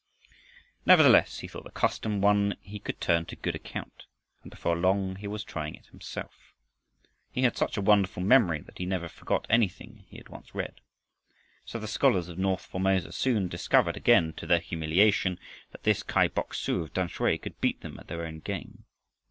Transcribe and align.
Nevertheless 0.83 1.41
he 1.41 1.47
thought 1.47 1.63
the 1.63 1.69
custom 1.69 2.21
one 2.21 2.55
he 2.59 2.79
could 2.79 2.99
turn 2.99 3.25
to 3.27 3.35
good 3.35 3.53
account, 3.53 4.07
and 4.41 4.49
before 4.49 4.75
long 4.75 5.15
he 5.17 5.27
was 5.27 5.43
trying 5.43 5.75
it 5.75 5.85
himself. 5.85 6.53
He 7.31 7.43
had 7.43 7.55
such 7.55 7.77
a 7.77 7.81
wonderful 7.83 8.23
memory 8.23 8.61
that 8.61 8.79
he 8.79 8.87
never 8.87 9.07
forgot 9.07 9.45
anything 9.47 10.05
he 10.09 10.17
had 10.17 10.27
once 10.27 10.55
read. 10.55 10.81
So 11.65 11.77
the 11.77 11.87
scholars 11.87 12.29
of 12.29 12.39
north 12.39 12.65
Formosa 12.65 13.11
soon 13.11 13.47
discovered, 13.47 13.95
again 13.95 14.33
to 14.37 14.47
their 14.47 14.57
humiliation, 14.59 15.37
that 15.69 15.83
this 15.83 16.01
Kai 16.01 16.29
Bok 16.29 16.55
su 16.55 16.81
of 16.81 16.93
Tamsui 16.93 17.37
could 17.39 17.61
beat 17.61 17.81
them 17.81 17.99
at 17.99 18.07
their 18.07 18.25
own 18.25 18.39
game. 18.39 18.85